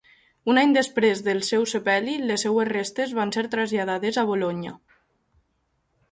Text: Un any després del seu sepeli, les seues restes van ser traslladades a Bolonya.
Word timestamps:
Un 0.51 0.59
any 0.59 0.71
després 0.75 1.19
del 1.25 1.41
seu 1.49 1.65
sepeli, 1.73 2.15
les 2.31 2.45
seues 2.47 2.67
restes 2.73 3.13
van 3.17 3.33
ser 3.35 3.43
traslladades 3.51 4.17
a 4.23 4.25
Bolonya. 4.31 4.73